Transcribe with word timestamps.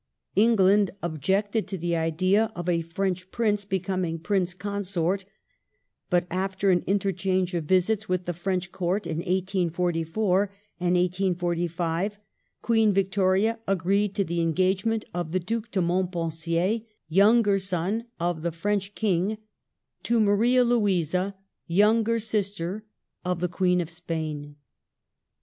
England 0.35 0.89
objected 1.03 1.67
to 1.67 1.77
the 1.77 1.95
idea 1.95 2.51
of 2.55 2.67
a 2.67 2.81
French 2.81 3.29
Prince 3.29 3.65
becoming 3.65 4.17
Prince 4.17 4.55
Consort, 4.55 5.25
but 6.09 6.25
after 6.31 6.71
an 6.71 6.83
interchange 6.87 7.53
of 7.53 7.65
visits 7.65 8.09
with 8.09 8.25
the 8.25 8.33
Fi"ench 8.33 8.71
Court 8.71 9.05
in 9.05 9.17
1844 9.17 10.51
and 10.79 10.95
1845, 10.95 12.17
Queen 12.63 12.91
Victoria 12.91 13.59
agreed 13.67 14.15
to 14.15 14.23
the 14.23 14.41
engagement 14.41 15.05
of 15.13 15.33
the 15.33 15.39
Due 15.39 15.61
de 15.71 15.79
Montpensier, 15.83 16.79
younger 17.07 17.59
son 17.59 18.05
of 18.19 18.41
the 18.41 18.51
French 18.51 18.95
King, 18.95 19.37
to 20.01 20.19
Maria 20.19 20.63
Louisa, 20.63 21.35
younger 21.67 22.17
sister 22.17 22.83
of 23.23 23.39
the 23.39 23.47
Queen 23.47 23.79
of 23.79 23.91
Spain. 23.91 24.55